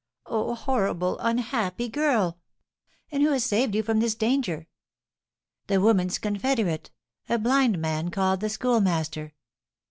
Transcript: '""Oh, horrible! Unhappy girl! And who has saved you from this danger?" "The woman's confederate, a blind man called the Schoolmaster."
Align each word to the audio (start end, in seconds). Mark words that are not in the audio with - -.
'""Oh, 0.25 0.55
horrible! 0.55 1.19
Unhappy 1.19 1.87
girl! 1.87 2.39
And 3.11 3.21
who 3.21 3.29
has 3.33 3.43
saved 3.43 3.75
you 3.75 3.83
from 3.83 3.99
this 3.99 4.15
danger?" 4.15 4.65
"The 5.67 5.79
woman's 5.79 6.17
confederate, 6.17 6.89
a 7.29 7.37
blind 7.37 7.77
man 7.79 8.09
called 8.09 8.39
the 8.39 8.49
Schoolmaster." 8.49 9.35